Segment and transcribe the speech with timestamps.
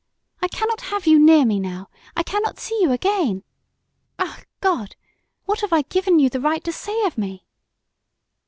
[0.41, 3.43] I cannot have you near me now I cannot see you again.
[4.17, 4.95] Ach, God!
[5.45, 7.45] What have I given you the right to say of me?"